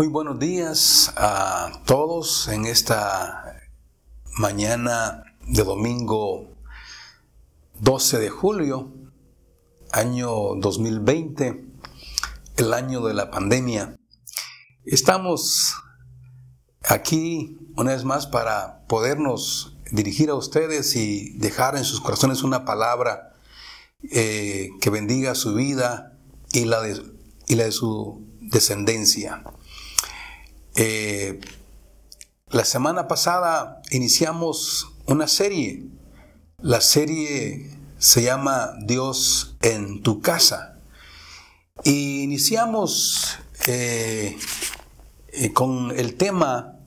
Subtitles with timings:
[0.00, 3.60] Muy buenos días a todos en esta
[4.38, 6.56] mañana de domingo
[7.80, 8.94] 12 de julio,
[9.92, 11.66] año 2020,
[12.56, 13.94] el año de la pandemia.
[14.86, 15.74] Estamos
[16.82, 22.64] aquí una vez más para podernos dirigir a ustedes y dejar en sus corazones una
[22.64, 23.36] palabra
[24.10, 26.16] eh, que bendiga su vida
[26.54, 27.02] y la de,
[27.48, 29.44] y la de su descendencia.
[30.76, 31.40] Eh,
[32.48, 35.86] la semana pasada iniciamos una serie.
[36.58, 40.78] La serie se llama Dios en tu casa.
[41.84, 44.36] Y iniciamos eh,
[45.28, 46.78] eh, con el tema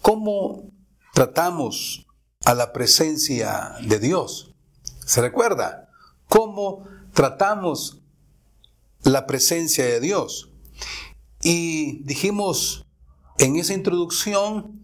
[0.00, 0.70] cómo
[1.12, 2.06] tratamos
[2.44, 4.54] a la presencia de Dios.
[5.04, 5.88] ¿Se recuerda?
[6.28, 8.00] ¿Cómo tratamos
[9.02, 10.50] la presencia de Dios?
[11.42, 12.86] Y dijimos
[13.40, 14.82] en esa introducción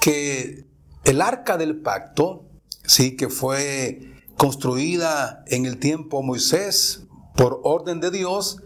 [0.00, 0.66] que
[1.04, 2.44] el arca del pacto,
[2.84, 7.02] sí, que fue construida en el tiempo de Moisés
[7.34, 8.62] por orden de Dios,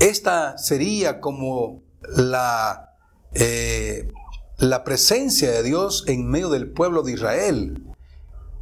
[0.00, 1.82] esta sería como
[2.16, 2.94] la,
[3.34, 4.08] eh,
[4.56, 7.82] la presencia de Dios en medio del pueblo de Israel.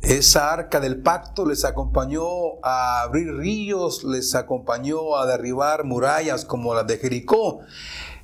[0.02, 2.24] Esa arca del pacto les acompañó
[2.64, 7.60] a abrir ríos, les acompañó a derribar murallas como las de Jericó.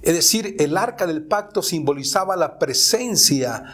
[0.03, 3.65] Es decir, el arca del pacto simbolizaba la presencia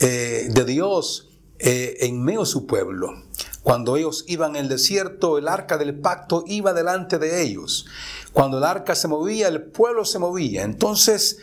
[0.00, 3.22] eh, de Dios eh, en medio de su pueblo.
[3.62, 7.86] Cuando ellos iban en el desierto, el arca del pacto iba delante de ellos.
[8.32, 10.62] Cuando el arca se movía, el pueblo se movía.
[10.62, 11.38] Entonces,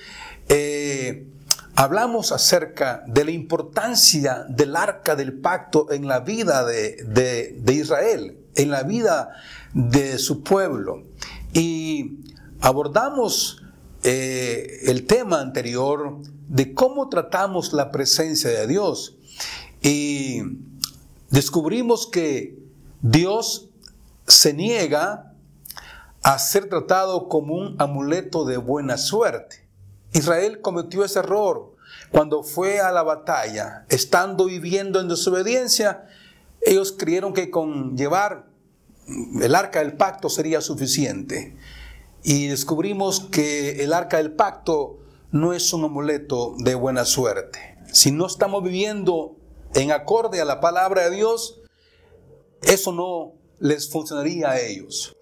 [0.49, 1.27] eh,
[1.75, 8.37] hablamos acerca de la importancia del arca del pacto en la vida de, de Israel,
[8.55, 9.31] en la vida
[9.73, 11.03] de su pueblo.
[11.53, 12.19] Y
[12.61, 13.62] abordamos
[14.03, 16.17] eh, el tema anterior
[16.49, 19.15] de cómo tratamos la presencia de Dios.
[19.81, 20.41] Y
[21.29, 22.59] descubrimos que
[23.01, 23.69] Dios
[24.27, 25.33] se niega
[26.21, 29.67] a ser tratado como un amuleto de buena suerte.
[30.13, 31.73] Israel cometió ese error
[32.11, 36.05] cuando fue a la batalla, estando viviendo en desobediencia,
[36.61, 38.45] ellos creyeron que con llevar
[39.41, 41.57] el arca del pacto sería suficiente
[42.23, 44.99] y descubrimos que el arca del pacto
[45.31, 47.77] no es un amuleto de buena suerte.
[47.91, 49.35] Si no estamos viviendo
[49.73, 51.61] en acorde a la palabra de Dios,
[52.61, 55.15] eso no les funcionaría a ellos.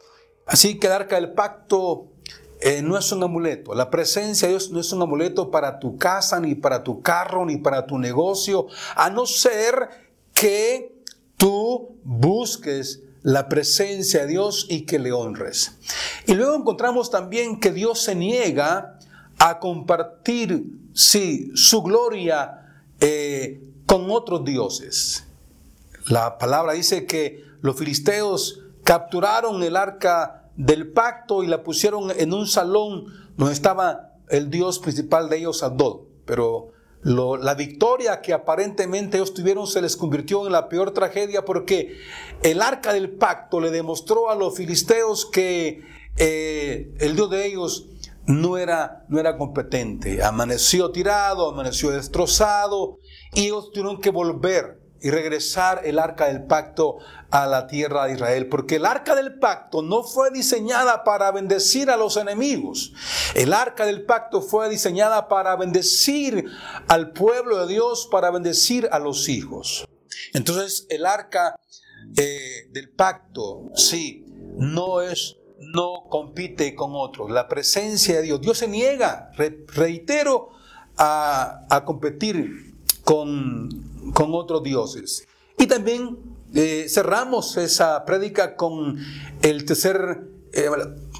[0.46, 2.12] Así que el arca del pacto
[2.60, 3.74] eh, no es un amuleto.
[3.74, 7.46] La presencia de Dios no es un amuleto para tu casa, ni para tu carro,
[7.46, 9.90] ni para tu negocio, a no ser
[10.34, 11.02] que
[11.38, 15.78] tú busques la presencia de Dios y que le honres.
[16.26, 18.98] Y luego encontramos también que Dios se niega
[19.38, 25.26] a compartir, sí, su gloria eh, con otros dioses.
[26.08, 32.34] La palabra dice que los filisteos capturaron el arca del pacto y la pusieron en
[32.34, 33.06] un salón
[33.38, 36.08] donde estaba el dios principal de ellos, Adol.
[36.26, 36.72] Pero
[37.04, 41.98] la victoria que aparentemente ellos tuvieron se les convirtió en la peor tragedia porque
[42.44, 45.82] el arca del pacto le demostró a los filisteos que
[46.18, 47.88] eh, el Dios de ellos
[48.26, 50.24] no era, no era competente.
[50.24, 53.00] Amaneció tirado, amaneció destrozado
[53.34, 57.00] y ellos tuvieron que volver y regresar el arca del pacto
[57.32, 61.90] a la tierra de Israel, porque el arca del pacto no fue diseñada para bendecir
[61.90, 62.94] a los enemigos.
[63.34, 66.46] El arca del pacto fue diseñada para bendecir
[66.88, 69.88] al pueblo de Dios, para bendecir a los hijos.
[70.34, 71.60] Entonces el arca
[72.18, 74.26] eh, del pacto, sí,
[74.58, 77.30] no es no compite con otros.
[77.30, 79.32] La presencia de Dios, Dios se niega,
[79.68, 80.50] reitero,
[80.98, 85.28] a, a competir con, con otros dioses.
[85.58, 86.18] Y también
[86.54, 88.98] eh, cerramos esa prédica con
[89.42, 90.24] el tercer
[90.54, 90.70] eh,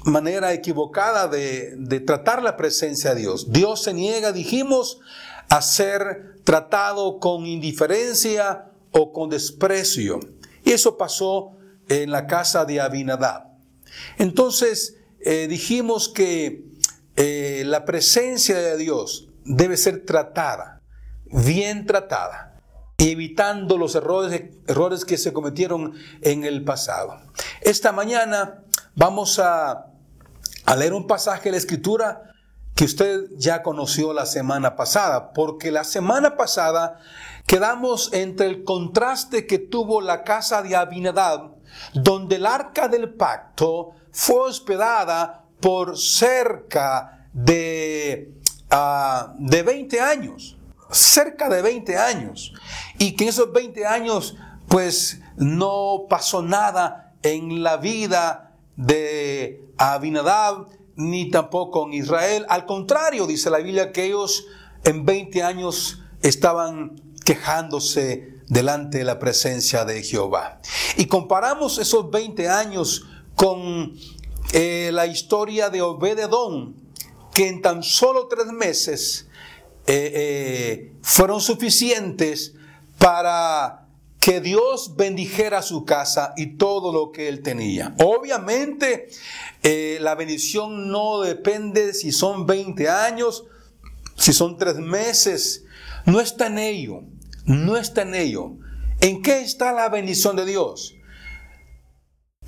[0.04, 3.52] manera equivocada de, de tratar la presencia de Dios.
[3.52, 5.00] Dios se niega, dijimos,
[5.48, 10.20] a ser tratado con indiferencia o con desprecio.
[10.64, 11.52] Y eso pasó
[11.88, 13.44] en la casa de Abinadab.
[14.18, 16.64] Entonces eh, dijimos que
[17.64, 20.82] la presencia de Dios debe ser tratada,
[21.30, 22.51] bien tratada
[23.10, 27.20] evitando los errores, errores que se cometieron en el pasado.
[27.60, 28.62] Esta mañana
[28.94, 29.86] vamos a,
[30.64, 32.32] a leer un pasaje de la Escritura
[32.74, 36.98] que usted ya conoció la semana pasada, porque la semana pasada
[37.46, 41.54] quedamos entre el contraste que tuvo la casa de Abinadab,
[41.94, 48.34] donde el arca del pacto fue hospedada por cerca de
[48.70, 50.56] ah, de 20 años,
[50.92, 52.52] cerca de 20 años,
[52.98, 54.36] y que en esos 20 años
[54.68, 62.46] pues no pasó nada en la vida de Abinadab ni tampoco en Israel.
[62.48, 64.46] Al contrario, dice la Biblia que ellos
[64.84, 70.60] en 20 años estaban quejándose delante de la presencia de Jehová.
[70.96, 73.94] Y comparamos esos 20 años con
[74.52, 76.76] eh, la historia de Obededón,
[77.32, 79.28] que en tan solo tres meses
[79.86, 82.54] eh, eh, fueron suficientes
[82.98, 83.88] para
[84.20, 87.94] que Dios bendijera su casa y todo lo que él tenía.
[87.98, 89.08] Obviamente,
[90.00, 93.44] la bendición no depende si son 20 años,
[94.16, 95.64] si son tres meses,
[96.06, 97.02] no está en ello,
[97.44, 98.52] no está en ello.
[99.00, 100.94] ¿En qué está la bendición de Dios?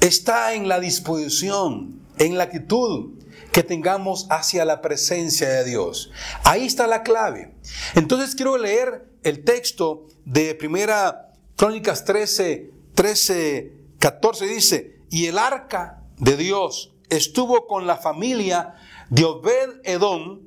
[0.01, 3.24] Está en la disposición, en la actitud
[3.55, 6.11] que tengamos hacia la presencia de Dios.
[6.43, 7.55] Ahí está la clave.
[7.95, 14.47] Entonces quiero leer el texto de Primera Crónicas 13, 13, 14.
[14.49, 18.75] Dice, y el arca de Dios estuvo con la familia
[19.09, 20.41] de Obed Edom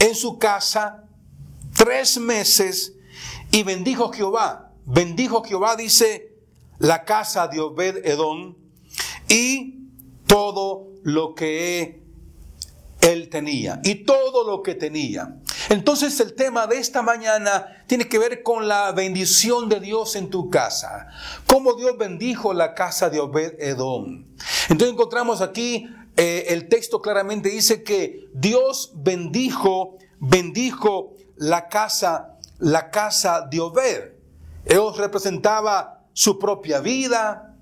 [0.00, 1.04] en su casa
[1.76, 2.94] tres meses
[3.52, 4.72] y bendijo Jehová.
[4.86, 6.34] Bendijo Jehová, dice,
[6.80, 8.56] la casa de Obed Edom
[9.28, 9.86] y
[10.26, 12.03] todo lo que
[13.04, 15.36] él tenía y todo lo que tenía.
[15.68, 20.30] Entonces el tema de esta mañana tiene que ver con la bendición de Dios en
[20.30, 21.08] tu casa.
[21.46, 24.24] Cómo Dios bendijo la casa de Obed Edom.
[24.68, 25.86] Entonces encontramos aquí
[26.16, 34.12] eh, el texto claramente dice que Dios bendijo, bendijo la casa, la casa de Obed.
[34.64, 37.56] Él representaba su propia vida,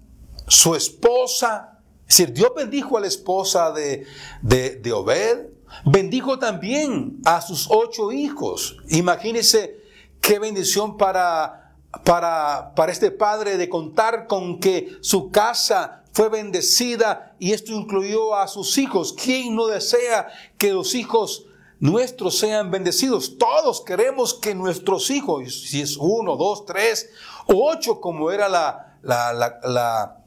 [0.47, 1.72] su esposa.
[2.13, 4.05] Decir, Dios bendijo a la esposa de,
[4.43, 5.47] de, Obed.
[5.87, 8.77] Bendijo también a sus ocho hijos.
[8.91, 9.81] Imagínense
[10.21, 11.73] qué bendición para,
[12.05, 18.37] para, para este padre de contar con que su casa fue bendecida y esto incluyó
[18.37, 19.15] a sus hijos.
[19.15, 21.47] ¿Quién no desea que los hijos
[21.81, 23.39] nuestros sean bendecidos?
[23.39, 27.09] Todos queremos que nuestros hijos, si es uno, dos, tres
[27.47, 29.33] o ocho, como era la, la,
[29.65, 30.22] la,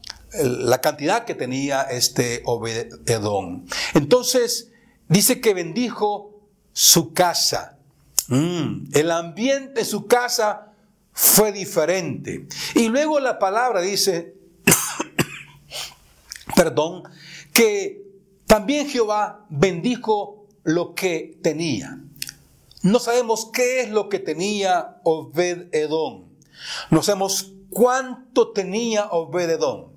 [0.82, 3.66] cantidad que tenía este Obededón.
[3.94, 4.72] Entonces,
[5.08, 6.42] dice que bendijo
[6.74, 7.78] su casa.
[8.28, 10.74] Mm, el ambiente de su casa
[11.12, 12.48] fue diferente.
[12.74, 14.36] Y luego la palabra dice,
[16.56, 17.04] perdón,
[17.54, 18.04] que
[18.46, 22.00] también Jehová bendijo lo que tenía.
[22.82, 26.26] No sabemos qué es lo que tenía Obed Edom.
[26.92, 29.95] No sabemos cuánto tenía Obed Edom.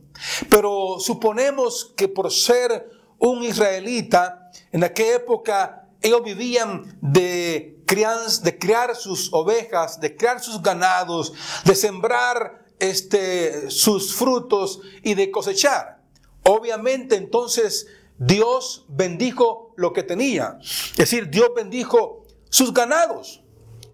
[0.48, 8.96] Pero suponemos que por ser un israelita, en aquella época ellos vivían de, de criar
[8.96, 11.32] sus ovejas, de criar sus ganados,
[11.64, 16.00] de sembrar este, sus frutos y de cosechar.
[16.44, 17.88] Obviamente entonces
[18.18, 20.58] Dios bendijo lo que tenía.
[20.62, 23.42] Es decir, Dios bendijo sus ganados.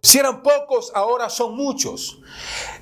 [0.03, 2.19] Si eran pocos, ahora son muchos.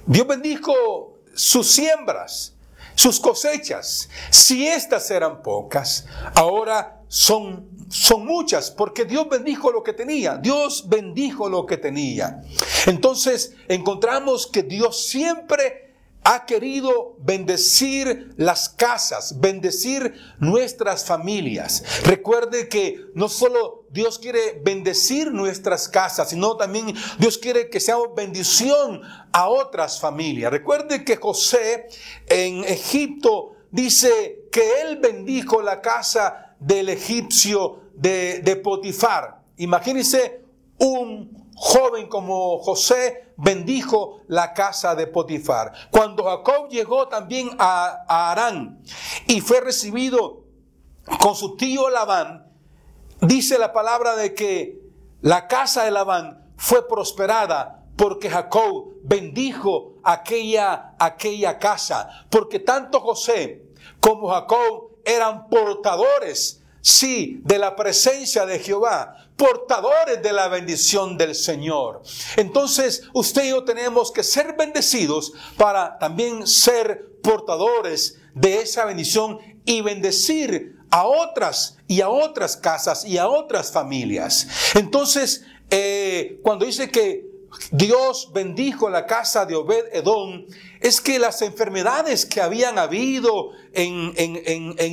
[0.07, 2.55] Dios bendijo sus siembras,
[2.95, 4.09] sus cosechas.
[4.31, 10.37] Si estas eran pocas, ahora son, son muchas, porque Dios bendijo lo que tenía.
[10.37, 12.43] Dios bendijo lo que tenía.
[12.87, 15.92] Entonces encontramos que Dios siempre
[16.25, 21.83] ha querido bendecir las casas, bendecir nuestras familias.
[22.05, 28.15] Recuerde que no solo Dios quiere bendecir nuestras casas, sino también Dios quiere que seamos
[28.15, 29.03] bendición
[29.33, 30.53] a otras familias.
[30.53, 31.89] Recuerde que José
[32.29, 39.43] en Egipto dice que él bendijo la casa del egipcio de, Potifar.
[39.57, 40.41] Imagínense
[40.79, 45.73] un joven como José bendijo la casa de Potifar.
[45.91, 48.81] Cuando Jacob llegó también a, Arán
[49.27, 50.45] y fue recibido
[51.19, 52.47] con su tío Labán,
[53.21, 54.81] dice la palabra de que
[55.21, 63.67] la casa de Labán fue prosperada porque Jacob bendijo aquella, aquella casa, porque tanto José
[64.01, 71.35] como Jacob eran portadores sí, de la presencia de Jehová, portadores de la bendición del
[71.35, 72.03] Señor.
[72.37, 79.39] Entonces, usted y yo tenemos que ser bendecidos para también ser portadores de esa bendición
[79.65, 84.49] y bendecir a otras y a otras casas y a otras familias.
[84.75, 87.31] Entonces, eh, cuando dice que
[87.71, 90.47] Dios bendijo la casa de Obed Edom,
[90.81, 94.13] es que las enfermedades que habían habido en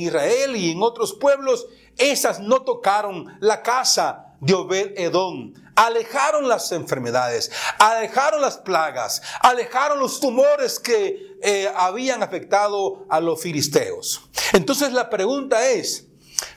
[0.00, 1.66] Israel y en otros pueblos
[2.00, 5.52] esas no tocaron la casa de Obed Edom.
[5.76, 13.40] Alejaron las enfermedades, alejaron las plagas, alejaron los tumores que eh, habían afectado a los
[13.40, 14.28] filisteos.
[14.52, 16.08] Entonces la pregunta es,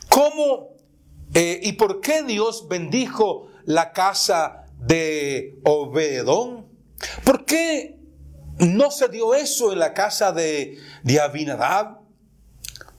[0.09, 0.69] ¿cómo
[1.33, 6.67] eh, y por qué Dios bendijo la casa de Obedón?
[7.23, 7.99] ¿Por qué
[8.59, 11.99] no se dio eso en la casa de, de Abinadab?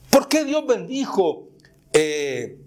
[0.09, 1.44] ¿Por qué Dios bendijo
[1.95, 2.59] eh,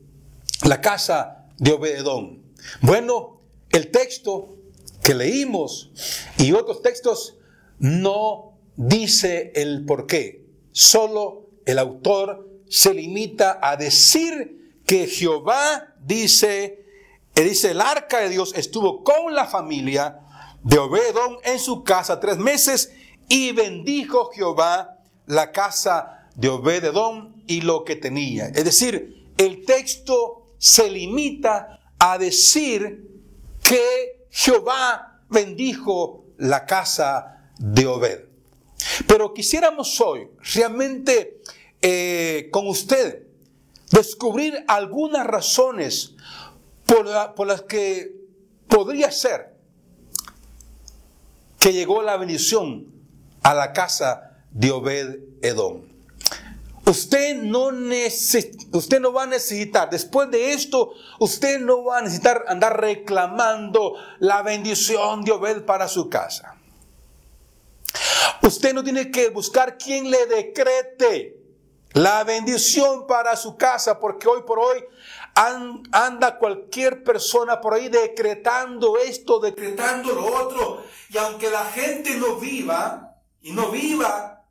[0.65, 2.43] la casa de Obedón?
[2.81, 4.57] Bueno, el texto
[5.03, 5.91] que leímos
[6.39, 7.37] y otros textos
[7.79, 10.47] no dice el por qué.
[10.73, 16.87] Solo el autor se limita a decir que Jehová dice,
[17.35, 20.21] dice el arca de Dios estuvo con la familia
[20.63, 22.93] de Obedón en su casa tres meses
[23.29, 28.47] y bendijo Jehová la casa de Obededón y lo que tenía.
[28.47, 33.23] Es decir, el texto se limita a decir
[33.63, 38.25] que Jehová bendijo la casa de Obed.
[39.07, 41.41] Pero quisiéramos hoy realmente
[41.81, 43.27] eh, con usted
[43.91, 46.15] descubrir algunas razones
[46.85, 48.13] por, por las que
[48.69, 49.57] podría ser
[51.59, 52.87] que llegó la bendición
[53.43, 55.88] a la casa de Obed Edom.
[56.89, 57.71] Usted no,
[59.13, 65.23] va a necesitar, después de esto, usted no va a necesitar andar reclamando la bendición
[65.23, 66.57] de Obed para su casa.
[68.41, 71.37] Usted no tiene que buscar quien le decrete
[71.93, 74.83] la bendición para su casa, porque hoy por hoy
[75.35, 82.37] anda cualquier persona por ahí decretando esto, decretando lo otro, y aunque la gente no
[82.37, 84.43] viva y no viva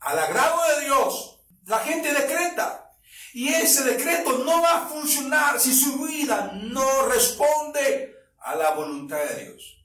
[0.00, 2.94] al agrado de Dios, la gente decreta.
[3.32, 9.18] Y ese decreto no va a funcionar si su vida no responde a la voluntad
[9.18, 9.78] de Dios.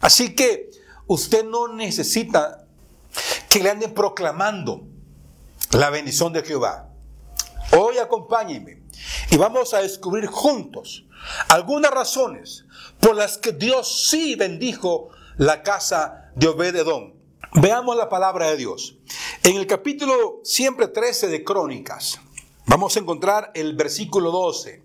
[0.00, 0.70] Así que
[1.06, 2.66] usted no necesita
[3.48, 4.88] que le anden proclamando
[5.70, 6.90] la bendición de Jehová.
[7.78, 8.82] Hoy acompáñenme
[9.30, 11.06] y vamos a descubrir juntos
[11.48, 12.66] algunas razones
[13.00, 17.21] por las que Dios sí bendijo la casa de Obededón.
[17.54, 18.96] Veamos la palabra de Dios.
[19.42, 22.18] En el capítulo siempre 13 de Crónicas,
[22.64, 24.82] vamos a encontrar el versículo 12.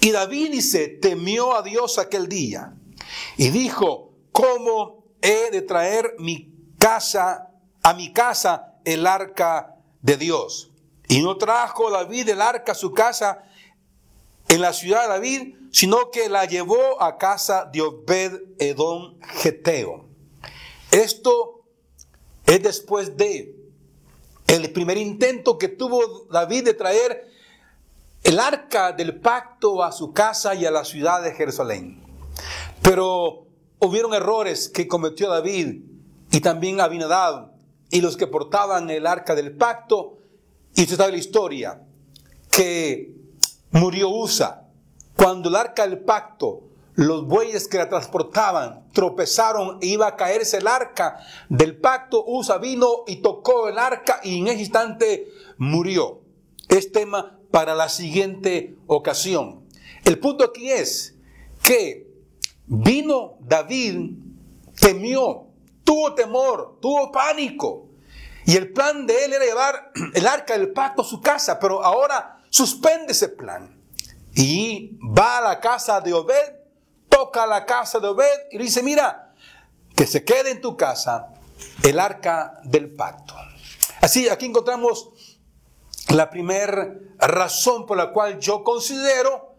[0.00, 2.74] Y David dice, temió a Dios aquel día
[3.38, 7.50] y dijo, ¿cómo he de traer mi casa,
[7.82, 10.70] a mi casa el arca de Dios?
[11.08, 13.42] Y no trajo David el arca a su casa
[14.50, 20.04] en la ciudad de David, sino que la llevó a casa de Obed Edom Geteo.
[20.90, 21.53] Esto
[22.46, 23.54] es después de
[24.46, 27.28] el primer intento que tuvo David de traer
[28.22, 32.02] el arca del pacto a su casa y a la ciudad de Jerusalén.
[32.82, 33.46] Pero
[33.78, 35.82] hubieron errores que cometió David
[36.30, 37.52] y también Abinadab
[37.90, 40.18] y los que portaban el arca del pacto.
[40.74, 41.82] Y usted sabe la historia,
[42.50, 43.14] que
[43.70, 44.68] murió Usa
[45.16, 46.62] cuando el arca del pacto
[46.96, 53.04] los bueyes que la transportaban tropezaron, iba a caerse el arca del pacto, Usa vino
[53.06, 56.20] y tocó el arca y en ese instante murió.
[56.68, 59.64] Es tema para la siguiente ocasión.
[60.04, 61.14] El punto aquí es
[61.62, 62.06] que
[62.66, 64.10] vino David,
[64.78, 65.46] temió,
[65.82, 67.88] tuvo temor, tuvo pánico.
[68.46, 71.82] Y el plan de él era llevar el arca del pacto a su casa, pero
[71.82, 73.80] ahora suspende ese plan.
[74.34, 76.53] Y va a la casa de Obed
[77.14, 79.32] toca la casa de Obed y dice, mira,
[79.94, 81.28] que se quede en tu casa
[81.84, 83.34] el arca del pacto.
[84.00, 85.10] Así, aquí encontramos
[86.08, 89.54] la primera razón por la cual yo considero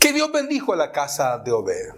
[0.00, 1.90] que Dios bendijo a la casa de Obed.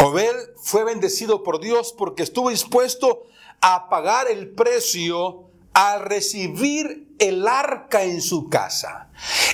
[0.00, 3.22] Obed fue bendecido por Dios porque estuvo dispuesto
[3.60, 9.10] a pagar el precio al recibir el arca en su casa.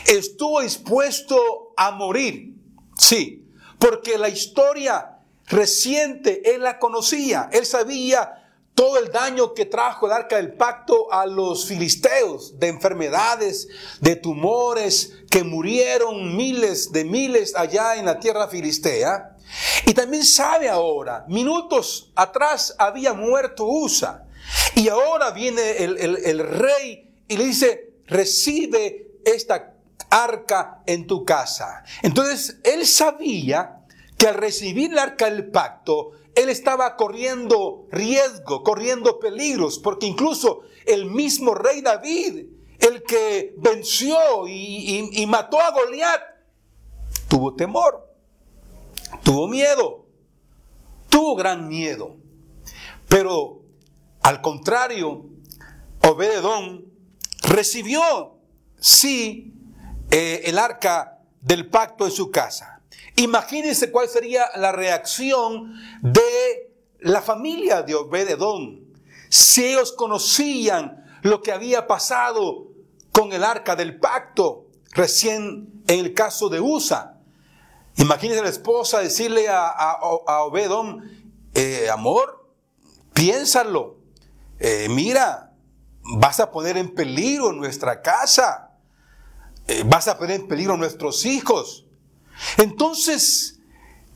[0.07, 2.57] Estuvo dispuesto a morir.
[2.97, 3.42] Sí,
[3.83, 8.39] porque la historia reciente él la conocía, él sabía
[8.77, 13.67] todo el daño que trajo el arca del pacto a los filisteos, de enfermedades,
[14.01, 19.37] de tumores, que murieron miles de miles allá en la tierra filistea.
[19.85, 24.29] Y también sabe ahora, minutos atrás había muerto Usa,
[24.77, 29.72] y ahora viene el, el rey y le dice, recibe esta
[30.13, 31.85] arca en tu casa.
[32.03, 33.81] Entonces, él sabía
[34.19, 40.61] que al recibir el arca del pacto, él estaba corriendo riesgo, corriendo peligros, porque incluso
[40.85, 42.45] el mismo rey David,
[42.79, 46.21] el que venció y, mató a Goliat,
[47.29, 48.15] tuvo temor,
[49.23, 50.07] tuvo miedo,
[51.09, 52.17] tuvo gran miedo.
[53.09, 53.63] Pero
[54.21, 55.25] al contrario,
[56.03, 56.93] Obededón
[57.43, 58.37] recibió,
[58.79, 59.55] sí,
[60.13, 62.83] eh, el arca del pacto en su casa.
[63.17, 68.93] Imagínense cuál sería la reacción de la familia de Obededón
[69.29, 72.69] si ellos conocían lo que había pasado
[73.13, 77.19] con el arca del pacto, recién en el caso de Usa.
[77.97, 82.47] Imagínense la esposa decirle a, a, Obedón, eh, amor,
[83.15, 83.97] piénsalo,
[84.59, 85.55] eh, mira,
[86.03, 88.72] vas a poner en peligro nuestra casa,
[89.73, 91.87] eh, vas a poner en peligro nuestros hijos.
[92.59, 93.61] Entonces,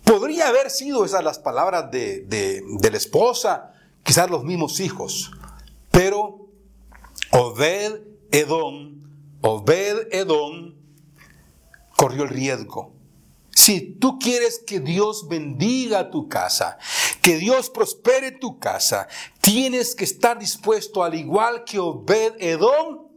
[0.04, 3.72] podría haber sido esas las palabras de, de la esposa,
[4.02, 5.30] quizás los mismos hijos,
[5.90, 6.48] pero
[7.32, 9.02] Obed Edom,
[9.40, 10.74] Obed Edom
[11.96, 12.92] corrió el riesgo.
[13.50, 16.78] Si tú quieres que Dios bendiga tu casa,
[17.22, 19.08] que Dios prospere tu casa,
[19.40, 23.08] tienes que estar dispuesto, al igual que Obed Edom,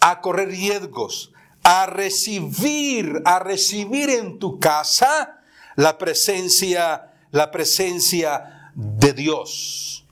[0.00, 1.33] a correr riesgos,
[1.64, 5.40] a recibir, a recibir en tu casa
[5.76, 10.06] la presencia, la presencia de Dios.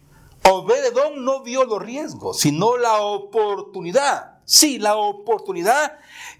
[0.44, 4.38] Obededón no vio los riesgos, sino la oportunidad.
[4.44, 5.98] Sí, la oportunidad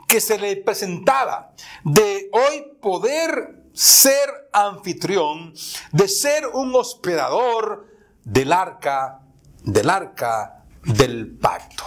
[0.09, 1.52] que se le presentaba
[1.85, 5.54] de hoy poder ser anfitrión,
[5.92, 7.87] de ser un hospedador
[8.25, 9.21] del arca,
[9.62, 11.85] del arca del pacto.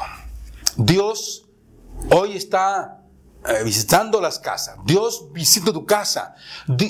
[0.77, 1.47] Dios
[2.11, 3.04] hoy está
[3.63, 4.77] visitando las casas.
[4.85, 6.35] Dios visita tu casa.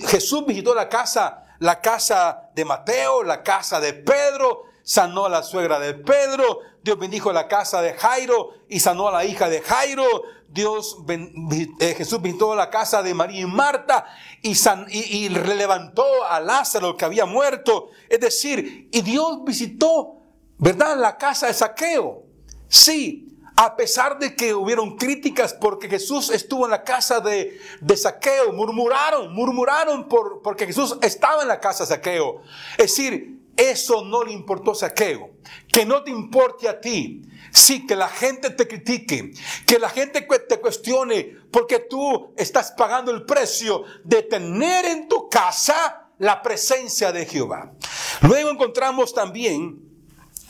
[0.08, 5.44] Jesús visitó la casa, la casa de Mateo, la casa de Pedro, sanó a la
[5.44, 9.62] suegra de Pedro, Dios bendijo la casa de Jairo y sanó a la hija de
[9.62, 10.06] Jairo,
[10.48, 14.06] Dios, eh, Jesús visitó la casa de María y Marta
[14.42, 14.56] y,
[14.92, 17.90] y, levantó a Lázaro que había muerto.
[18.08, 20.22] Es decir, y Dios visitó,
[20.58, 22.24] ¿verdad?, la casa de Saqueo.
[22.70, 27.98] Sí, a pesar de que hubieron críticas porque Jesús estuvo en la casa de, de
[27.98, 32.41] Saqueo, murmuraron, murmuraron por, porque Jesús estaba en la casa de Saqueo.
[32.78, 35.32] Es decir, eso no le importó Saqueo.
[35.72, 37.22] Que no te importe a ti.
[37.52, 39.32] Sí, que la gente te critique,
[39.65, 45.30] que la gente te cuestione porque tú estás pagando el precio de tener en tu
[45.30, 47.72] casa la presencia de Jehová.
[48.22, 49.80] Luego encontramos también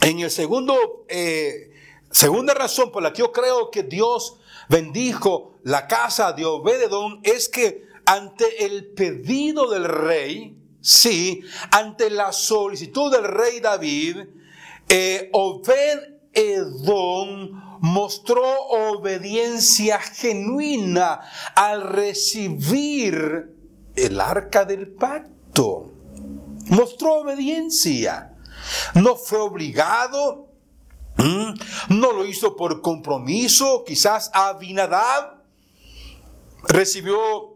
[0.02, 1.75] en el segundo, eh,
[2.16, 4.38] segunda razón por la que yo creo que Dios
[4.70, 12.32] bendijo la casa de Obededón es que ante el pedido del rey, Sí, ante la
[12.32, 14.18] solicitud del rey David,
[14.88, 15.98] eh, Obed
[16.32, 21.22] Edom mostró obediencia genuina
[21.56, 23.52] al recibir
[23.96, 25.92] el arca del pacto.
[26.68, 28.38] Mostró obediencia.
[28.94, 30.45] No fue obligado,
[31.18, 33.84] no lo hizo por compromiso.
[33.86, 35.44] Quizás Abinadab
[36.68, 37.56] recibió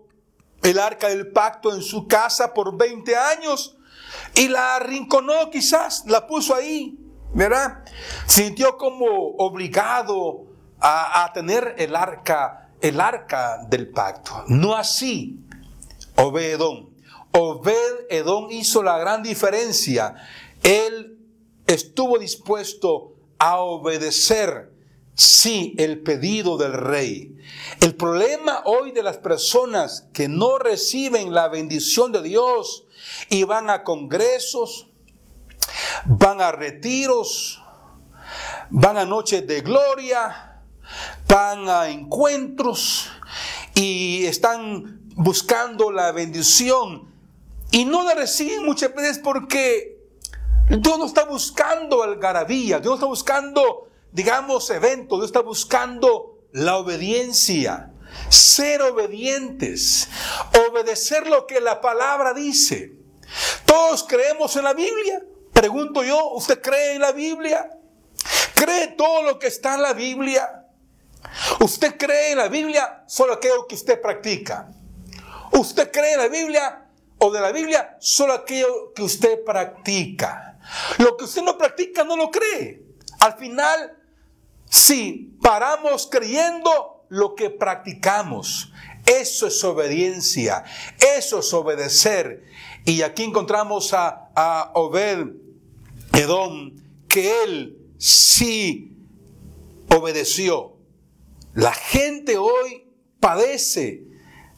[0.64, 3.78] el arca del pacto en su casa por 20 años
[4.36, 6.98] y la arrinconó quizás, la puso ahí,
[7.34, 7.84] ¿verdad?
[8.26, 9.06] Sintió como
[9.38, 10.48] obligado
[10.82, 14.44] a, tener el arca, el arca del pacto.
[14.48, 15.40] No así,
[16.16, 16.90] Obedón.
[17.32, 20.16] Obed Edom hizo la gran diferencia.
[20.64, 21.20] Él
[21.68, 24.72] estuvo dispuesto a obedecer
[25.16, 27.38] sí el pedido del rey.
[27.82, 32.86] El problema hoy de las personas que no reciben la bendición de Dios
[33.30, 34.88] y van a congresos,
[36.06, 37.62] van a retiros,
[38.70, 40.62] van a noches de gloria,
[41.28, 43.10] van a encuentros
[43.76, 47.14] y están buscando la bendición
[47.72, 49.99] y no la reciben muchas veces porque
[50.70, 57.92] Dios no está buscando algarabía, Dios está buscando digamos, evento, Dios está buscando la obediencia,
[58.30, 60.10] ser obedientes,
[60.70, 62.94] obedecer lo que la palabra dice.
[63.66, 65.24] Todos creemos en la Biblia.
[65.54, 67.70] Pregunto yo, ¿usted cree en la Biblia?
[68.56, 70.66] ¿Cree todo lo que está en la Biblia?
[71.60, 74.72] ¿Usted cree en la Biblia solo aquello que usted practica?
[75.52, 76.86] ¿Usted cree en la Biblia
[77.20, 80.49] o de la Biblia solo aquello que usted practica?
[80.98, 82.84] Lo que usted no practica no lo cree.
[83.20, 83.98] Al final
[84.70, 88.72] si paramos creyendo lo que practicamos.
[89.06, 90.64] Eso es obediencia,
[91.18, 92.44] eso es obedecer.
[92.86, 95.28] Y aquí encontramos a, a Obed
[96.14, 96.76] Edom,
[97.08, 98.96] que él sí
[99.90, 100.78] obedeció.
[101.56, 102.88] La gente hoy
[103.20, 104.04] padece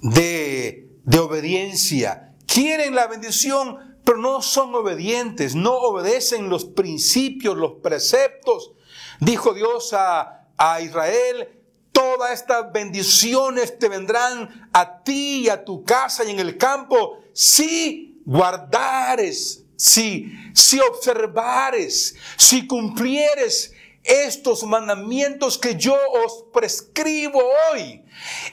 [0.02, 2.34] de de obediencia.
[2.46, 8.72] Quieren la bendición, pero no son obedientes, no obedecen los principios, los preceptos.
[9.20, 11.50] Dijo Dios a, a Israel,
[11.92, 17.20] todas estas bendiciones te vendrán a ti y a tu casa y en el campo
[17.34, 28.04] si guardares, si, si observares, si cumplieres estos mandamientos que yo os prescribo hoy.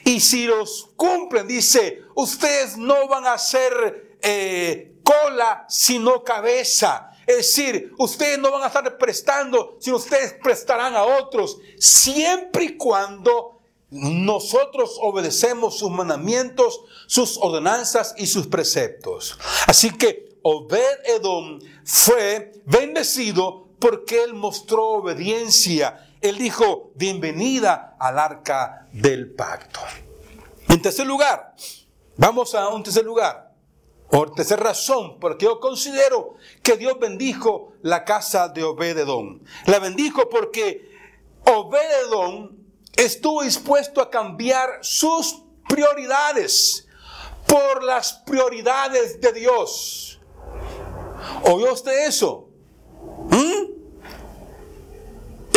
[0.05, 7.11] Y si los cumplen, dice, ustedes no van a ser eh, cola, sino cabeza.
[7.25, 12.77] Es decir, ustedes no van a estar prestando, sino ustedes prestarán a otros, siempre y
[12.77, 19.39] cuando nosotros obedecemos sus mandamientos, sus ordenanzas y sus preceptos.
[19.65, 26.07] Así que Obed Edom fue bendecido porque él mostró obediencia.
[26.21, 29.79] Él dijo, bienvenida al arca del pacto.
[30.67, 31.55] En tercer lugar,
[32.15, 33.48] vamos a un tercer lugar.
[34.09, 39.43] Por tercera razón, porque yo considero que Dios bendijo la casa de Obededón.
[39.65, 40.89] La bendijo porque
[41.45, 42.57] Obededón
[42.95, 46.87] estuvo dispuesto a cambiar sus prioridades
[47.45, 50.19] por las prioridades de Dios.
[51.43, 52.49] ¿Oyó usted eso?
[53.29, 53.79] ¿Mm?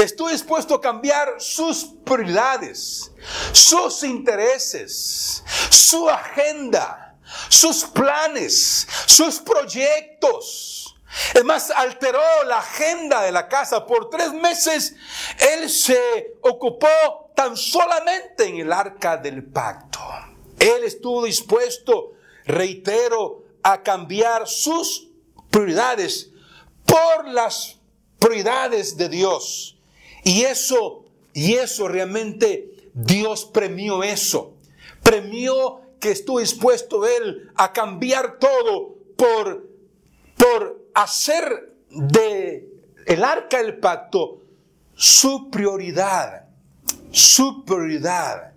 [0.01, 3.12] Estoy dispuesto a cambiar sus prioridades,
[3.53, 7.02] sus intereses, su agenda,
[7.48, 10.96] sus planes, sus proyectos.
[11.35, 13.87] Es más, alteró la agenda de la casa.
[13.87, 14.94] Por tres meses,
[15.38, 16.88] él se ocupó
[17.35, 20.00] tan solamente en el arca del pacto.
[20.58, 22.12] Él estuvo dispuesto,
[22.46, 25.08] reitero, a cambiar sus
[25.50, 26.30] prioridades
[26.87, 27.76] por las
[28.18, 29.76] prioridades de Dios.
[30.24, 34.54] Y eso, y eso realmente Dios premió eso.
[35.02, 39.71] Premió que estuvo dispuesto él a cambiar todo por,
[40.37, 42.69] por hacer de
[43.07, 44.43] el arca del pacto
[44.97, 46.49] su prioridad.
[47.12, 48.53] Su prioridad.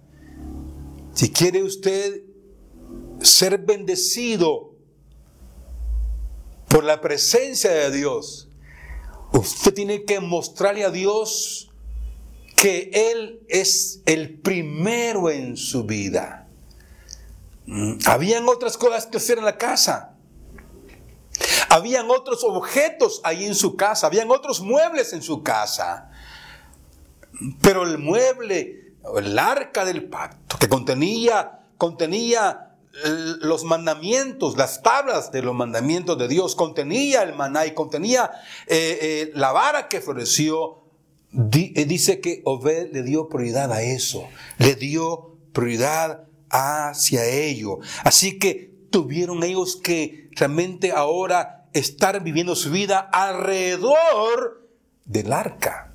[1.13, 2.23] Si quiere usted
[3.21, 4.73] ser bendecido
[6.67, 8.49] por la presencia de Dios,
[9.33, 11.71] usted tiene que mostrarle a Dios
[12.55, 16.44] que Él es el primero en su vida.
[17.67, 20.15] Mm, habían otras cosas que hacer en la casa.
[21.69, 24.07] Habían otros objetos ahí en su casa.
[24.07, 26.11] Habían otros muebles en su casa.
[27.61, 32.65] Pero el mueble, el arca del pacto, que contenía, contenía
[33.41, 38.31] los mandamientos, las tablas de los mandamientos de Dios, contenía el maná y contenía
[38.67, 40.83] eh, eh, la vara que floreció.
[41.33, 47.79] Eh, dice que Obed le dio prioridad a eso, le dio prioridad hacia ello.
[48.03, 54.69] Así que tuvieron ellos que realmente ahora estar viviendo su vida alrededor
[55.05, 55.93] del arca,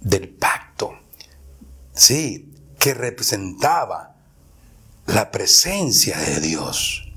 [0.00, 0.98] del pacto.
[1.92, 4.16] Sí, que representaba
[5.06, 7.12] la presencia de Dios.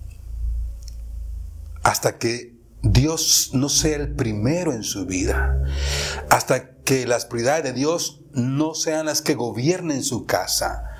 [1.84, 5.63] Hasta que Dios no sea el primero en su vida.
[6.30, 10.92] Hasta que las prioridades de Dios no sean las que gobiernen su casa.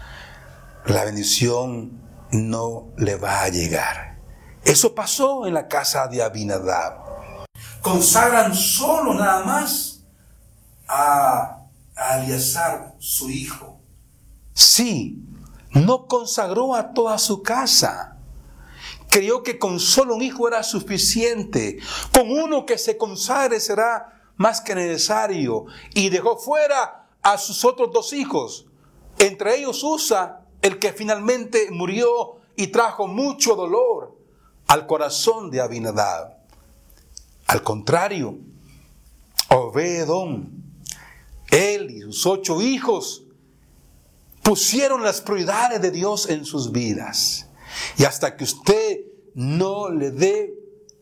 [0.86, 4.20] La bendición no le va a llegar.
[4.66, 7.46] Eso pasó en la casa de Abinadab.
[7.82, 10.04] Consagran solo nada más
[10.88, 13.80] a, a su hijo.
[14.54, 15.24] Sí,
[15.72, 18.18] no consagró a toda su casa.
[19.10, 21.80] Creyó que con solo un hijo era suficiente.
[22.14, 25.66] Con uno que se consagre será más que necesario.
[25.94, 28.66] Y dejó fuera a sus otros dos hijos.
[29.18, 34.18] Entre ellos Usa, el que finalmente murió y trajo mucho dolor
[34.68, 36.38] al corazón de Abinadab.
[37.48, 38.40] Al contrario,
[39.50, 40.64] Obedón,
[41.52, 43.26] él y sus ocho hijos
[44.42, 47.50] pusieron las prioridades de Dios en sus vidas.
[47.98, 49.02] Y hasta que usted
[49.36, 50.54] no le dé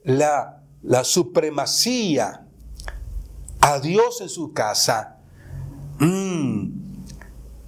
[0.04, 2.48] la, la supremacía
[3.60, 5.20] a Dios en su casa,
[6.00, 6.68] mmm,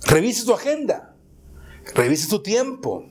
[0.05, 1.12] revise su agenda,
[1.93, 3.05] revise su tiempo.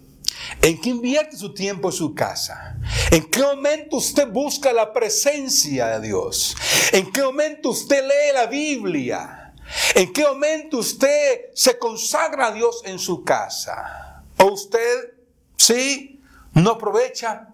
[0.61, 2.77] ¿En qué invierte su tiempo en su casa?
[3.11, 6.57] ¿En qué momento usted busca la presencia de Dios?
[6.93, 9.55] ¿En qué momento usted lee la Biblia?
[9.95, 14.25] ¿En qué momento usted se consagra a Dios en su casa?
[14.39, 15.15] ¿O usted,
[15.57, 16.21] sí,
[16.55, 17.49] no aprovecha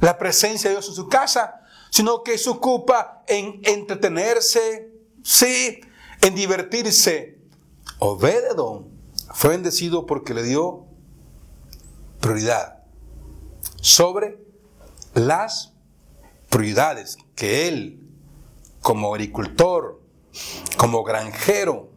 [0.00, 1.60] la presencia de Dios en su casa,
[1.90, 4.90] sino que se ocupa en entretenerse,
[5.22, 5.80] sí,
[6.20, 7.38] en divertirse?
[7.98, 8.93] Obededón
[9.34, 10.86] fue bendecido porque le dio
[12.20, 12.78] prioridad.
[13.80, 14.38] sobre
[15.12, 15.74] las
[16.48, 18.00] prioridades que él,
[18.80, 20.00] como agricultor,
[20.78, 21.90] como granjero,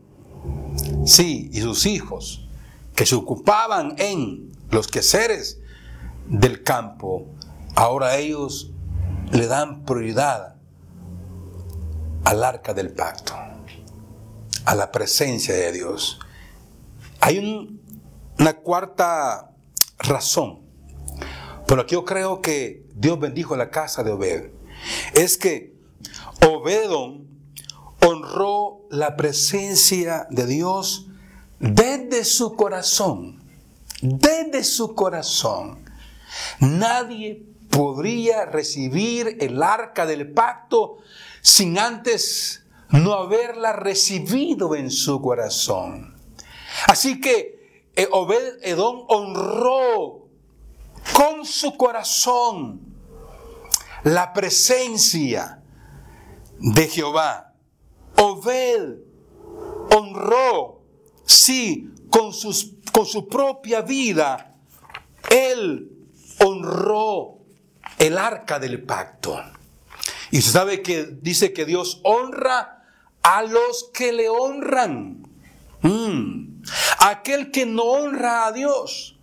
[1.06, 2.46] sí, y sus hijos,
[2.94, 5.60] que se ocupaban en los quehaceres
[6.28, 7.28] del campo,
[7.76, 8.72] ahora ellos
[9.32, 10.56] le dan prioridad
[12.26, 13.34] al arca del pacto,
[14.66, 16.20] a la presencia de Dios.
[17.22, 17.40] Hay
[18.40, 19.52] una cuarta
[20.00, 20.62] razón
[21.68, 24.52] por la que yo creo que Dios bendijo la casa de Obed.
[25.14, 25.76] Es que
[26.46, 27.28] Obedon
[28.06, 31.08] honró la presencia de Dios
[31.60, 33.44] desde su corazón.
[34.02, 35.84] Desde su corazón.
[36.60, 40.98] Nadie podría recibir el arca del pacto
[41.42, 46.17] sin antes no haberla recibido en su corazón.
[46.88, 47.58] Así que
[47.96, 50.28] eh, Obed Edom honró
[51.14, 52.82] con su corazón
[54.04, 55.62] la presencia
[56.60, 57.54] de Jehová.
[58.18, 59.00] Obed
[59.96, 60.82] honró,
[61.26, 62.32] sí, con,
[62.92, 64.56] con su propia vida,
[65.30, 65.92] él
[66.40, 67.40] honró
[67.98, 69.42] el arca del pacto.
[70.32, 72.84] Y se sabe que dice que Dios honra
[73.22, 75.24] a los que le honran.
[75.82, 76.37] Mm.
[77.08, 79.18] Aquel que no honra a Dios,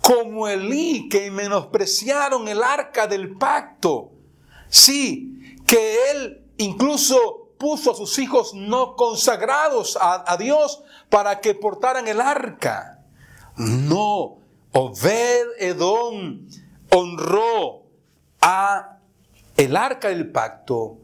[0.00, 4.10] como Elí, que menospreciaron el arca del pacto.
[4.68, 11.54] Sí, que él incluso puso a sus hijos no consagrados a, a Dios para que
[11.54, 13.04] portaran el arca.
[13.56, 14.38] No,
[14.72, 16.46] Obed Edom
[16.90, 17.84] honró
[18.40, 18.98] a
[19.56, 20.98] el arca del pacto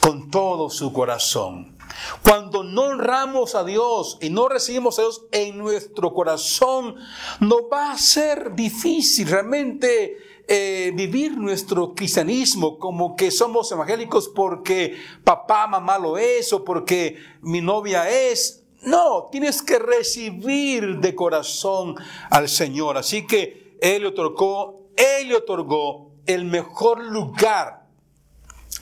[0.00, 1.75] con todo su corazón.
[2.22, 6.96] Cuando no honramos a Dios y no recibimos a Dios en nuestro corazón,
[7.40, 10.16] nos va a ser difícil realmente
[10.48, 17.16] eh, vivir nuestro cristianismo como que somos evangélicos porque papá, mamá lo es o porque
[17.42, 18.62] mi novia es.
[18.82, 21.96] No, tienes que recibir de corazón
[22.30, 22.96] al Señor.
[22.96, 27.86] Así que Él le otorgó, Él le otorgó el mejor lugar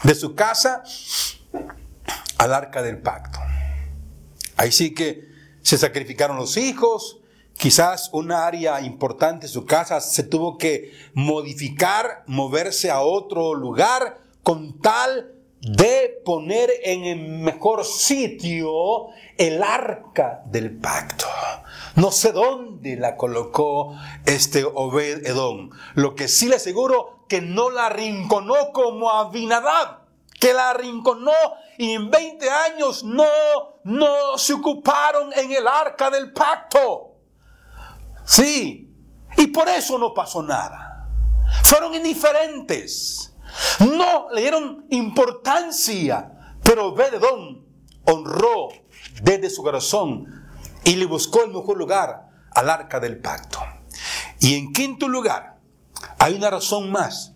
[0.03, 0.83] de su casa
[2.39, 3.39] al arca del pacto.
[4.57, 5.29] Ahí sí que
[5.63, 7.21] se sacrificaron los hijos,
[7.57, 14.19] quizás una área importante de su casa se tuvo que modificar, moverse a otro lugar
[14.43, 19.07] con tal de poner en el mejor sitio
[19.39, 21.27] el arca del pacto.
[21.97, 25.71] No sé dónde la colocó este Obed Edom.
[25.95, 30.01] Lo que sí le aseguro que no la rinconó como Abinadab,
[30.39, 31.33] que la rinconó
[31.79, 33.25] y en 20 años no,
[33.85, 37.17] no se ocuparon en el arca del pacto.
[38.25, 38.93] Sí,
[39.37, 41.09] y por eso no pasó nada.
[41.65, 43.35] Fueron indiferentes.
[43.81, 47.67] No le dieron importancia, pero Bededón
[48.05, 48.69] honró
[49.23, 50.49] desde su corazón
[50.85, 53.61] y le buscó el mejor lugar al arca del pacto.
[54.41, 55.59] Y en quinto lugar,
[56.19, 57.33] hay una razón más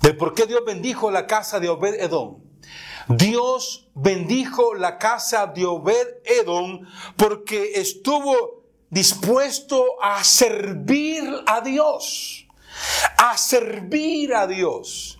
[0.00, 2.39] de por qué Dios bendijo la casa de Obed Edom.
[3.10, 12.46] Dios bendijo la casa de Obed Edom porque estuvo dispuesto a servir a Dios,
[13.16, 15.18] a servir a Dios.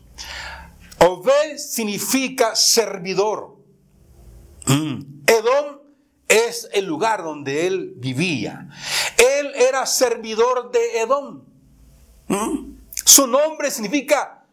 [0.99, 3.57] Obed significa servidor.
[4.67, 5.23] Mm.
[5.27, 5.81] Edom
[6.29, 8.69] es el lugar donde él vivía.
[9.17, 11.43] Él era servidor de Edom.
[12.29, 12.77] Mm.
[13.05, 14.45] Su nombre significa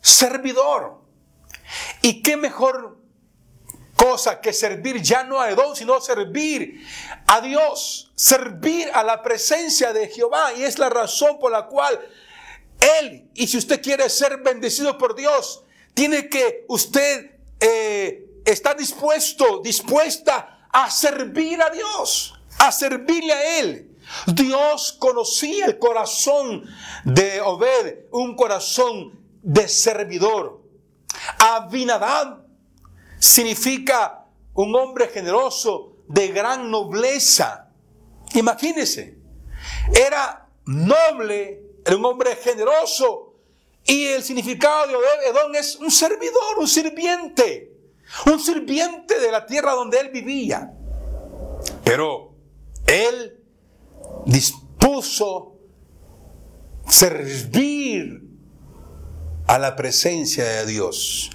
[0.00, 0.95] servidor.
[2.02, 2.98] ¿Y qué mejor
[3.96, 6.86] cosa que servir ya no a Edom, sino servir
[7.26, 10.52] a Dios, servir a la presencia de Jehová.
[10.54, 11.98] Y es la razón por la cual
[13.00, 19.60] Él, y si usted quiere ser bendecido por Dios, tiene que usted eh, estar dispuesto,
[19.62, 23.96] dispuesta a servir a Dios, a servirle a Él.
[24.26, 26.64] Dios conocía el corazón
[27.04, 30.65] de Obed, un corazón de servidor.
[31.38, 32.44] Abinadab
[33.18, 37.70] significa un hombre generoso de gran nobleza.
[38.34, 39.18] Imagínense,
[39.94, 43.34] era noble, era un hombre generoso
[43.84, 47.72] y el significado de Edom es un servidor, un sirviente,
[48.26, 50.72] un sirviente de la tierra donde él vivía.
[51.84, 52.34] Pero
[52.86, 53.40] él
[54.24, 55.56] dispuso
[56.88, 58.22] servir
[59.46, 61.30] a la presencia de Dios.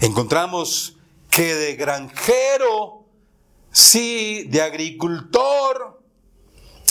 [0.00, 0.96] Encontramos
[1.30, 3.04] que de granjero,
[3.70, 6.00] sí, de agricultor,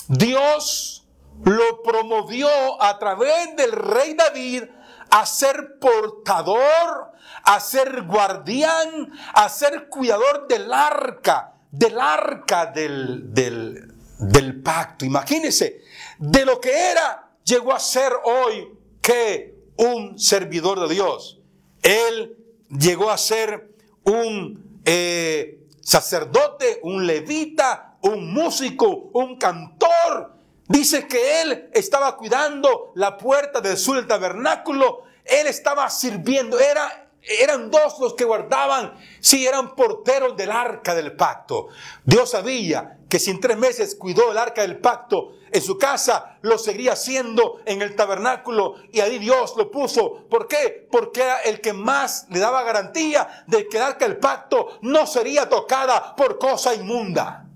[0.08, 1.06] Dios
[1.44, 4.64] lo promovió a través del rey David
[5.10, 7.12] a ser portador,
[7.44, 15.06] a ser guardián, a ser cuidador del arca, del arca del, del, pacto.
[15.06, 15.82] Imagínense,
[16.18, 21.40] de lo que era, llegó a ser hoy que un servidor de Dios.
[21.82, 22.38] Él
[22.70, 30.34] llegó a ser un eh, sacerdote, un levita, un músico, un cantor.
[30.68, 35.04] Dice que él estaba cuidando la puerta del sur del tabernáculo.
[35.24, 36.60] Él estaba sirviendo.
[36.60, 41.70] Era eran dos los que guardaban, sí, eran porteros del arca del pacto.
[42.04, 46.38] Dios sabía que si en tres meses cuidó el arca del pacto en su casa,
[46.42, 50.26] lo seguiría haciendo en el tabernáculo y ahí Dios lo puso.
[50.30, 50.86] ¿Por qué?
[50.92, 55.08] Porque era el que más le daba garantía de que el arca del pacto no
[55.08, 57.48] sería tocada por cosa inmunda.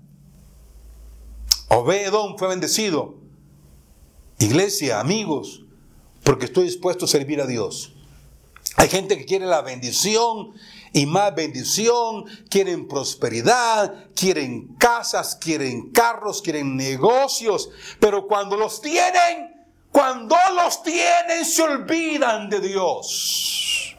[1.68, 3.16] Obedón fue bendecido.
[4.38, 5.62] Iglesia, amigos,
[6.24, 7.92] porque estoy dispuesto a servir a Dios.
[8.76, 10.54] Hay gente que quiere la bendición
[10.92, 19.68] y más bendición, quieren prosperidad, quieren casas, quieren carros, quieren negocios, pero cuando los tienen,
[19.90, 23.96] cuando los tienen se olvidan de Dios.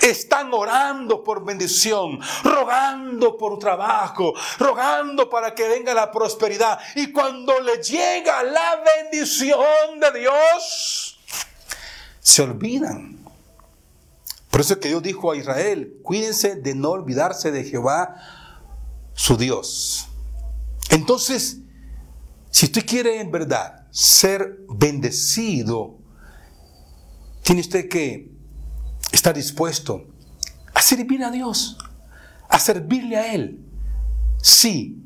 [0.00, 6.78] Están orando por bendición, rogando por trabajo, rogando para que venga la prosperidad.
[6.94, 11.18] Y cuando le llega la bendición de Dios,
[12.20, 13.23] se olvidan
[14.54, 18.14] por eso es que Dios dijo a Israel, cuídense de no olvidarse de Jehová,
[19.12, 20.06] su Dios.
[20.90, 21.58] Entonces,
[22.52, 25.98] si usted quiere en verdad ser bendecido,
[27.42, 28.30] tiene usted que
[29.10, 30.06] estar dispuesto
[30.72, 31.76] a servir a Dios,
[32.48, 33.58] a servirle a Él.
[34.40, 35.02] Sí,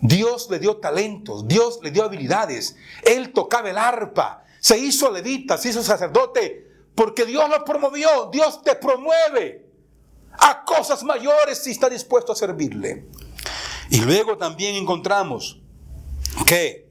[0.00, 5.58] Dios le dio talentos, Dios le dio habilidades, Él tocaba el arpa, se hizo levita,
[5.58, 6.67] se hizo sacerdote,
[6.98, 9.64] porque Dios lo promovió, Dios te promueve
[10.32, 13.06] a cosas mayores si está dispuesto a servirle.
[13.88, 15.60] Y luego también encontramos
[16.44, 16.90] que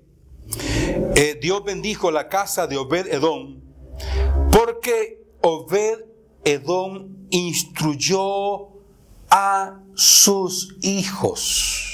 [1.13, 3.59] eh, Dios bendijo la casa de Obed Edom
[4.49, 6.05] porque Obed
[6.45, 8.69] Edom instruyó
[9.29, 11.86] a sus hijos.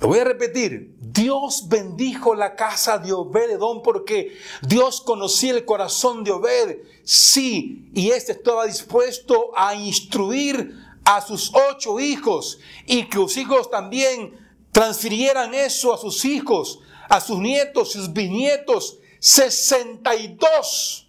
[0.00, 0.94] Lo voy a repetir.
[1.00, 6.78] Dios bendijo la casa de Obededón porque Dios conocía el corazón de Obed.
[7.02, 13.70] Sí, y este estaba dispuesto a instruir a sus ocho hijos y que sus hijos
[13.70, 14.38] también
[14.70, 18.98] transfirieran eso a sus hijos, a sus nietos, sus bisnietos.
[19.18, 21.08] 62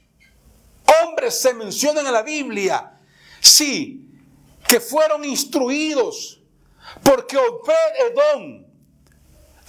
[1.03, 2.99] hombres se mencionan en la Biblia.
[3.39, 4.09] Sí,
[4.67, 6.41] que fueron instruidos
[7.03, 8.68] porque Obed Edom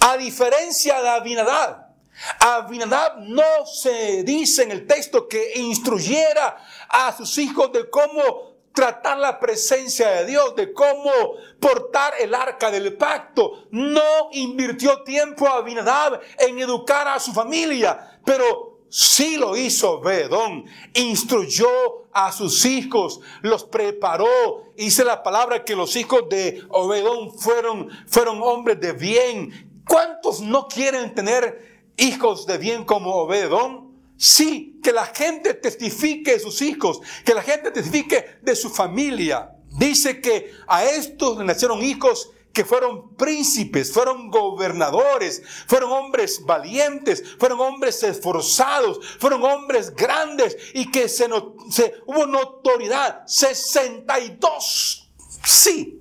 [0.01, 1.91] a diferencia de Abinadab,
[2.39, 6.57] Abinadab no se dice en el texto que instruyera
[6.89, 11.11] a sus hijos de cómo tratar la presencia de Dios, de cómo
[11.59, 13.65] portar el arca del pacto.
[13.71, 20.65] No invirtió tiempo a Abinadab en educar a su familia, pero sí lo hizo Bedón.
[20.93, 21.69] Instruyó
[22.13, 24.73] a sus hijos, los preparó.
[24.75, 30.69] Dice la palabra que los hijos de Obedón fueron, fueron hombres de bien, ¿Cuántos no
[30.69, 33.91] quieren tener hijos de bien como Obedón?
[34.15, 39.53] Sí, que la gente testifique de sus hijos, que la gente testifique de su familia.
[39.77, 47.59] Dice que a estos nacieron hijos que fueron príncipes, fueron gobernadores, fueron hombres valientes, fueron
[47.59, 51.27] hombres esforzados, fueron hombres grandes y que se,
[51.69, 53.23] se hubo notoriedad.
[53.27, 55.11] 62,
[55.43, 55.99] sí,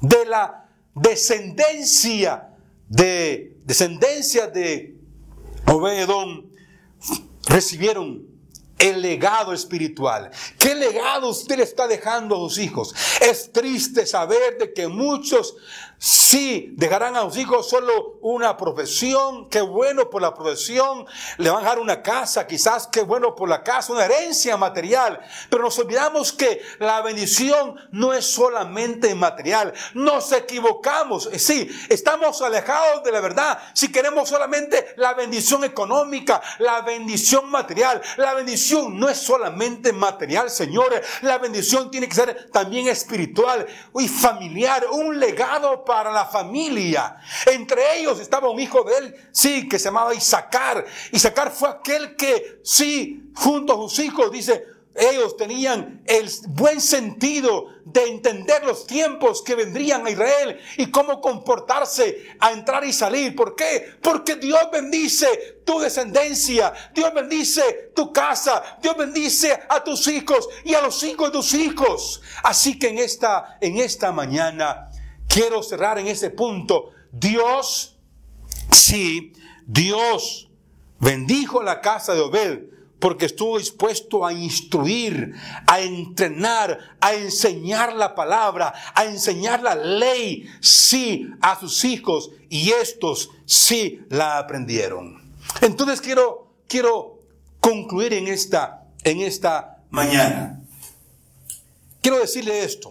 [0.00, 2.52] de la descendencia
[2.88, 4.96] de descendencia de
[5.66, 6.52] Obedón
[7.46, 8.26] recibieron
[8.78, 10.30] el legado espiritual.
[10.58, 12.94] ¿Qué legado usted le está dejando a sus hijos?
[13.20, 15.56] Es triste saber de que muchos
[15.98, 21.06] Sí, dejarán a sus hijos solo una profesión, qué bueno por la profesión,
[21.38, 22.88] le van a dejar una casa, quizás.
[22.88, 28.12] Qué bueno por la casa, una herencia material, pero nos olvidamos que la bendición no
[28.12, 34.94] es solamente material, nos equivocamos, eh, sí, estamos alejados de la verdad, si queremos solamente
[34.96, 41.90] la bendición económica, la bendición material, la bendición no es solamente material, señores, la bendición
[41.90, 43.66] tiene que ser también espiritual
[43.98, 47.16] y familiar, un legado para la familia.
[47.46, 50.84] Entre ellos estaba un hijo de él, sí, que se llamaba Isaacar.
[51.12, 54.64] Isaacar fue aquel que, sí, junto a sus hijos, dice,
[54.94, 61.20] ellos tenían el buen sentido de entender los tiempos que vendrían a Israel y cómo
[61.20, 63.34] comportarse a entrar y salir.
[63.34, 63.96] ¿Por qué?
[64.00, 70.74] Porque Dios bendice tu descendencia, Dios bendice tu casa, Dios bendice a tus hijos y
[70.74, 72.22] a los hijos de tus hijos.
[72.44, 74.90] Así que en esta, en esta mañana
[75.28, 76.90] quiero cerrar en ese punto.
[77.12, 77.96] Dios,
[78.70, 79.32] sí,
[79.66, 80.48] Dios
[80.98, 85.34] bendijo la casa de Obed porque estuvo dispuesto a instruir,
[85.66, 92.70] a entrenar, a enseñar la palabra, a enseñar la ley, sí, a sus hijos, y
[92.70, 95.22] estos sí la aprendieron.
[95.60, 97.18] Entonces quiero, quiero
[97.60, 100.62] concluir en esta, en esta mañana.
[102.00, 102.90] Quiero decirle esto.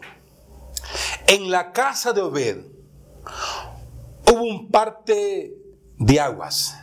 [1.27, 2.57] En la casa de Obed
[4.31, 5.55] hubo un parte
[5.97, 6.77] de aguas.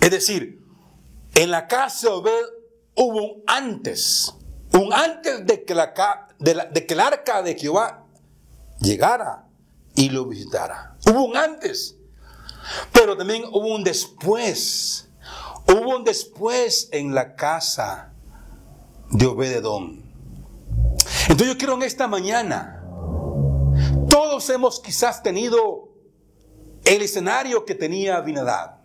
[0.00, 0.62] Es decir,
[1.34, 2.44] en la casa de Obed
[2.94, 4.34] hubo un antes,
[4.72, 5.94] un antes de que, la,
[6.38, 8.04] de, que el arca de Jehová
[8.80, 9.46] llegara
[9.94, 10.96] y lo visitara.
[11.06, 11.96] Hubo un antes,
[12.92, 15.08] pero también hubo un después.
[15.66, 18.12] Hubo un después en la casa
[19.10, 20.02] de Obededón.
[21.22, 22.79] Entonces yo quiero en esta mañana,
[24.10, 25.88] todos hemos quizás tenido
[26.84, 28.80] el escenario que tenía Abinadab.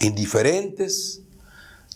[0.00, 1.22] Indiferentes,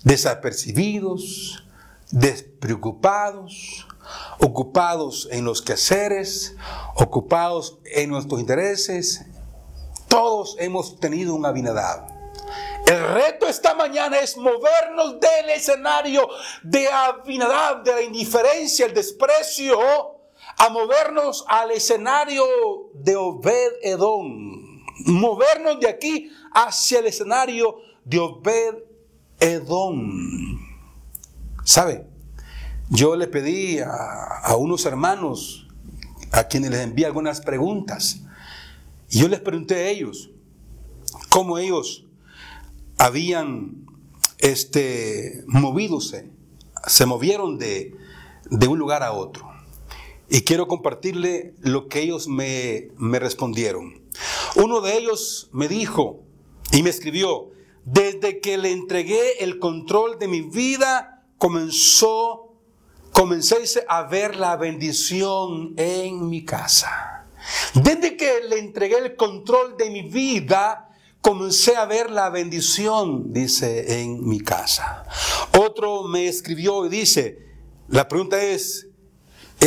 [0.03, 1.65] desapercibidos,
[2.11, 3.87] despreocupados,
[4.39, 6.57] ocupados en los quehaceres,
[6.95, 9.25] ocupados en nuestros intereses.
[10.09, 12.07] Todos hemos tenido un Abinadab.
[12.87, 16.29] El reto esta mañana es movernos del escenario
[16.63, 20.14] de Abinadab, de la indiferencia, el desprecio,
[20.65, 22.43] a movernos al escenario
[22.95, 24.83] de Obed Edom.
[25.05, 28.77] Movernos de aquí hacia el escenario de Obed
[29.41, 30.59] Edom.
[31.65, 32.07] ¿Sabe?
[32.89, 35.67] Yo le pedí a, unos hermanos
[36.33, 38.21] a quienes les envié algunas preguntas.
[39.11, 40.31] Y yo les pregunté a ellos
[41.29, 42.07] cómo ellos
[42.97, 43.85] habían
[44.39, 46.31] este, movidose,
[46.87, 47.95] se movieron de,
[48.51, 49.54] de, un lugar a otro.
[50.35, 54.03] Y quiero compartirle lo que ellos me, me respondieron.
[54.57, 56.25] Uno de ellos me dijo
[56.73, 57.53] y me escribió,
[57.85, 62.53] desde que le entregué el control de mi vida, comenzó,
[63.13, 63.59] comencé
[63.89, 67.29] a ver la bendición en mi casa.
[67.75, 74.03] Desde que le entregué el control de mi vida, comencé a ver la bendición, dice,
[74.03, 75.05] en mi casa.
[75.57, 77.39] Otro me escribió y dice,
[77.87, 78.89] la pregunta es,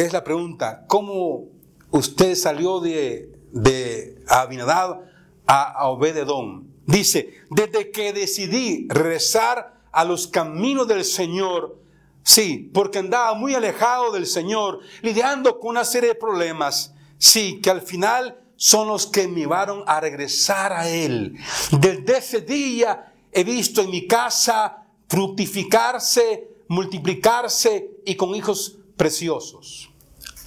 [0.02, 1.46] es la pregunta, ¿cómo
[1.92, 5.02] usted salió de, de Abinadab
[5.46, 6.68] a Obededón?
[6.86, 11.82] Dice, desde que decidí rezar a los caminos del Señor,
[12.24, 17.70] sí, porque andaba muy alejado del Señor, lidiando con una serie de problemas, sí, que
[17.70, 21.38] al final son los que me llevaron a regresar a Él.
[21.72, 29.87] Desde ese día he visto en mi casa fructificarse, multiplicarse y con hijos preciosos.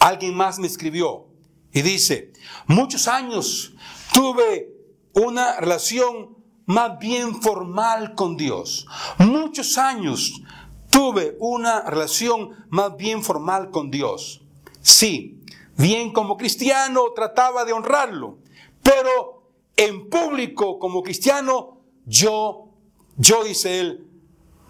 [0.01, 1.29] Alguien más me escribió
[1.73, 2.33] y dice,
[2.67, 3.75] muchos años
[4.13, 4.75] tuve
[5.13, 6.37] una relación
[6.67, 8.87] más bien formal con Dios.
[9.19, 10.43] Muchos años
[10.91, 14.43] tuve una relación más bien formal con Dios.
[14.81, 15.41] Sí,
[15.77, 18.39] bien como cristiano trataba de honrarlo,
[18.83, 22.71] pero en público como cristiano yo,
[23.17, 24.07] yo dice él,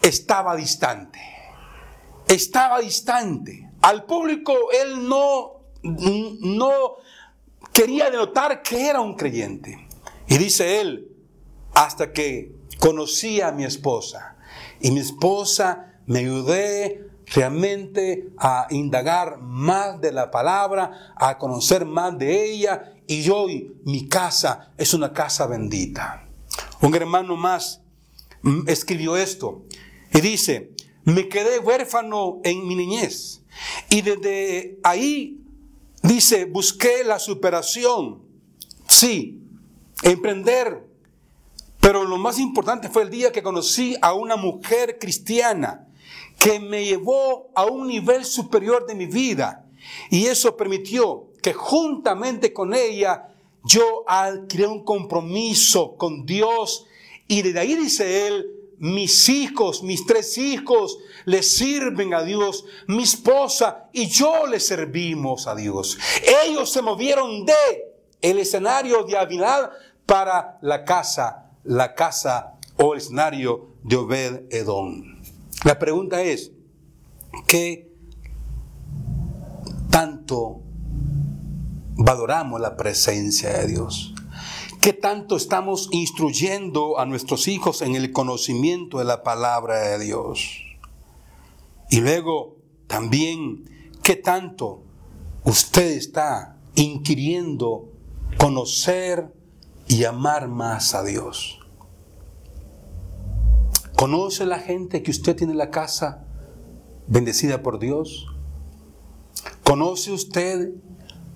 [0.03, 1.21] estaba distante.
[2.27, 3.70] Estaba distante.
[3.83, 6.97] Al público él no, no
[7.73, 9.89] quería denotar que era un creyente.
[10.29, 11.17] Y dice él,
[11.75, 14.37] hasta que conocí a mi esposa.
[14.81, 22.19] Y mi esposa me ayudé realmente a indagar más de la palabra, a conocer más
[22.19, 22.95] de ella.
[23.07, 26.27] Y hoy mi casa es una casa bendita.
[26.83, 27.83] Un hermano más
[28.67, 29.65] escribió esto
[30.13, 30.73] y dice,
[31.05, 33.40] me quedé huérfano en mi niñez.
[33.89, 35.41] Y desde ahí,
[36.03, 38.23] dice, busqué la superación.
[38.89, 39.43] Sí,
[40.03, 40.87] emprender.
[41.81, 45.87] Pero lo más importante fue el día que conocí a una mujer cristiana
[46.39, 49.67] que me llevó a un nivel superior de mi vida.
[50.11, 53.29] Y eso permitió que juntamente con ella
[53.65, 56.87] yo adquirí un compromiso con Dios.
[57.29, 63.05] Y desde ahí dice él, mis hijos, mis tres hijos, le sirven a Dios, mi
[63.05, 65.97] esposa y yo le servimos a Dios.
[66.45, 67.55] Ellos se movieron de
[68.21, 69.71] el escenario de Avilad
[70.05, 75.23] para la casa, la casa o el escenario de Obed Edom.
[75.63, 76.51] La pregunta es,
[77.47, 77.91] ¿Qué
[79.91, 80.61] tanto
[81.97, 84.10] valoramos la presencia de Dios?
[84.81, 90.63] ¿Qué tanto estamos instruyendo a nuestros hijos en el conocimiento de la palabra de Dios?
[91.91, 92.57] Y luego
[92.87, 93.69] también,
[94.03, 94.83] ¿qué tanto
[95.45, 97.93] usted está inquiriendo
[98.39, 99.35] conocer
[99.87, 101.61] y amar más a Dios?
[103.97, 106.25] ¿Conoce la gente que usted tiene en la casa
[107.07, 108.29] bendecida por Dios?
[109.63, 110.71] ¿Conoce usted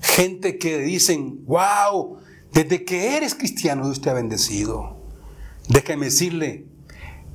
[0.00, 2.23] gente que dicen, wow,
[2.54, 4.96] desde que eres cristiano Dios te ha bendecido?
[5.68, 6.66] Déjeme decirle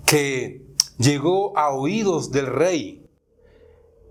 [0.06, 0.66] que
[0.98, 3.06] llegó a oídos del rey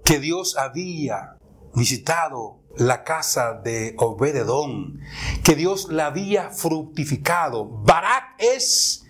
[0.05, 1.37] que Dios había
[1.75, 5.01] visitado la casa de Obededón,
[5.43, 7.65] que Dios la había fructificado.
[7.65, 9.05] Barak es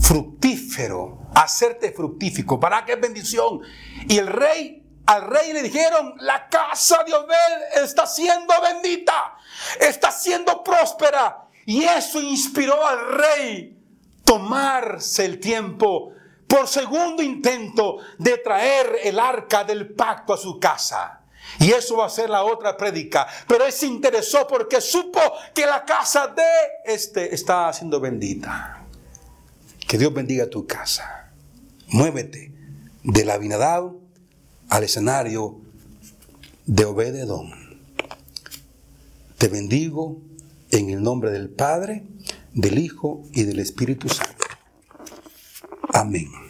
[0.00, 2.58] fructífero, hacerte fructífico.
[2.58, 3.60] Barak es bendición.
[4.08, 4.79] Y el rey,
[5.10, 9.36] al rey le dijeron, la casa de Obed está siendo bendita,
[9.80, 11.48] está siendo próspera.
[11.66, 13.76] Y eso inspiró al rey
[14.24, 16.12] tomarse el tiempo
[16.46, 21.22] por segundo intento de traer el arca del pacto a su casa.
[21.58, 23.26] Y eso va a ser la otra prédica.
[23.48, 25.20] Pero él se interesó porque supo
[25.52, 26.44] que la casa de
[26.84, 28.84] este está siendo bendita.
[29.88, 31.32] Que Dios bendiga tu casa.
[31.88, 32.52] Muévete
[33.02, 33.99] de la Abinadab
[34.70, 35.60] al escenario
[36.64, 37.50] de Obededón.
[39.36, 40.22] Te bendigo
[40.70, 42.04] en el nombre del Padre,
[42.54, 44.46] del Hijo y del Espíritu Santo.
[45.92, 46.49] Amén.